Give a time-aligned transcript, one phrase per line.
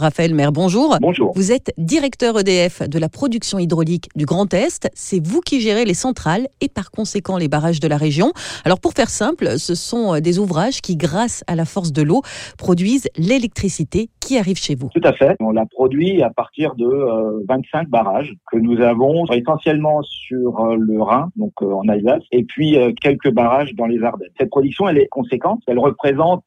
[0.00, 0.96] Raphaël Maire, bonjour.
[1.00, 1.32] Bonjour.
[1.36, 4.88] Vous êtes directeur EDF de la production hydraulique du Grand Est.
[4.94, 8.32] C'est vous qui gérez les centrales et par conséquent les barrages de la région.
[8.64, 12.22] Alors pour faire simple, ce sont des ouvrages qui, grâce à la force de l'eau,
[12.56, 14.88] produisent l'électricité qui arrive chez vous.
[14.94, 15.34] Tout à fait.
[15.40, 20.76] On l'a produit à partir de 25 euh, barrages que nous avons essentiellement sur euh,
[20.78, 24.28] le Rhin, donc euh, en Alsace, et puis quelques barrages dans les Ardennes.
[24.38, 25.62] Cette production, elle est conséquente.
[25.66, 26.44] Elle représente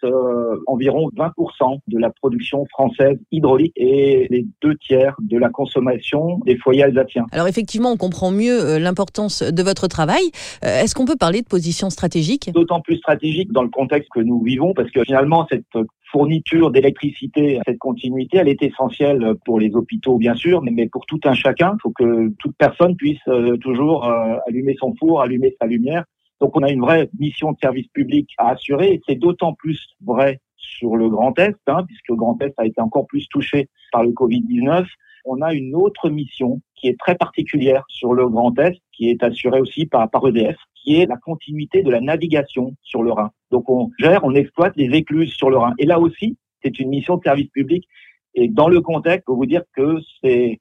[0.68, 6.56] environ 20% de la production française hydraulique et les deux tiers de la consommation des
[6.56, 7.26] foyers alsaciens.
[7.34, 10.24] Alors effectivement, on comprend mieux l'importance de votre travail.
[10.62, 12.52] Est-ce qu'on peut parler de position stratégique?
[12.54, 15.66] D'autant plus stratégique dans le contexte que nous vivons, parce que finalement, cette
[16.14, 21.20] fourniture d'électricité, cette continuité, elle est essentielle pour les hôpitaux, bien sûr, mais pour tout
[21.26, 21.74] un chacun.
[21.74, 26.06] Il faut que toute personne puisse euh, toujours euh, allumer son four, allumer sa lumière.
[26.40, 29.80] Donc on a une vraie mission de service public à assurer et c'est d'autant plus
[30.06, 33.70] vrai sur le Grand Est, hein, puisque le Grand Est a été encore plus touché
[33.92, 34.86] par le Covid-19.
[35.26, 39.24] On a une autre mission qui est très particulière sur le Grand Est, qui est
[39.24, 43.32] assurée aussi par, EDF, qui est la continuité de la navigation sur le Rhin.
[43.52, 45.74] Donc on gère, on exploite les écluses sur le Rhin.
[45.80, 47.88] Et là aussi, c'est une mission de service public.
[48.36, 50.60] Et dans le contexte, faut vous dire que c'est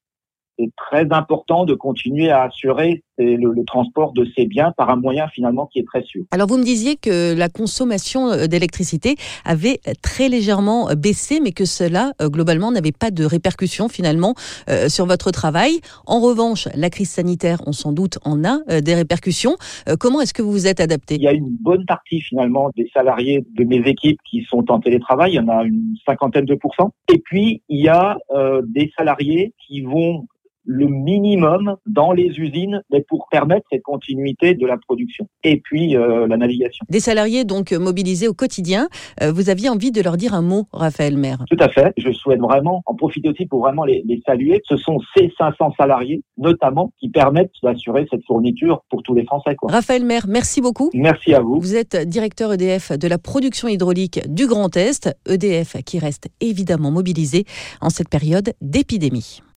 [0.77, 5.29] très important de continuer à assurer le, le, transport de ces biens par un moyen
[5.29, 6.25] finalement qui est très sûr.
[6.31, 11.65] Alors vous me disiez que la consommation euh, d'électricité avait très légèrement baissé, mais que
[11.65, 14.35] cela euh, globalement n'avait pas de répercussions finalement
[14.69, 15.81] euh, sur votre travail.
[16.07, 19.57] En revanche, la crise sanitaire, on s'en doute, en a des répercussions.
[19.99, 21.17] comment est-ce que vous vous êtes adapté?
[21.17, 24.81] Il y a une bonne partie finalement des salariés de mes équipes qui sont en
[24.81, 26.93] télétravail, il y en a une cinquantaine de pourcents.
[27.13, 28.17] Et puis il y a
[28.65, 30.27] des salariés qui vont
[30.65, 35.97] le minimum dans les usines mais pour permettre cette continuité de la production et puis
[35.97, 36.85] euh, la navigation.
[36.89, 38.89] Des salariés donc mobilisés au quotidien.
[39.23, 41.45] Euh, vous aviez envie de leur dire un mot, Raphaël Maire?
[41.49, 41.93] Tout à fait.
[41.97, 44.61] Je souhaite vraiment en profiter aussi pour vraiment les, les saluer.
[44.69, 49.55] Ce sont ces 500 salariés notamment qui permettent d'assurer cette fourniture pour tous les Français.
[49.57, 49.71] Quoi.
[49.71, 50.91] Raphaël Maire, merci beaucoup.
[50.95, 51.61] Merci à vous.
[51.61, 55.17] Vous êtes directeur EDF de la production hydraulique du Grand Est.
[55.29, 57.45] EDF qui reste évidemment mobilisé
[57.81, 59.43] en cette période d'épidémie.